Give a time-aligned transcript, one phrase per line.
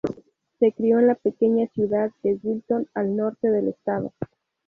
[0.59, 4.13] Se crio en la pequeña ciudad de Wilton, al norte del estado.